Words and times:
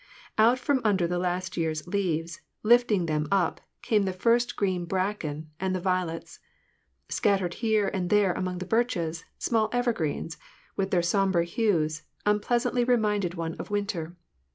Out 0.39 0.57
from 0.57 0.81
under 0.83 1.05
the 1.05 1.19
last 1.19 1.57
year's 1.57 1.85
leaves, 1.87 2.41
lifting 2.63 3.05
them 3.05 3.27
up, 3.31 3.61
came 3.83 4.01
the 4.05 4.13
first 4.13 4.55
green 4.55 4.85
bracken 4.85 5.51
and 5.59 5.75
the 5.75 5.79
violets. 5.79 6.39
Scattered 7.07 7.53
here 7.61 7.87
and 7.87 8.09
there 8.09 8.33
among 8.33 8.57
the 8.57 8.65
birches, 8.65 9.25
small 9.37 9.69
evergreens, 9.71 10.39
with 10.75 10.89
their 10.89 11.03
sombre 11.03 11.45
hues, 11.45 12.01
unpleasantly 12.25 12.83
reminded 12.83 13.35
one 13.35 13.53
of 13.59 13.69
winter. 13.69 14.17